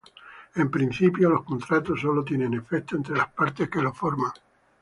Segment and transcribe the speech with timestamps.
[0.55, 4.31] En principio, los contratos sólo tienen efectos entre las partes que lo forman.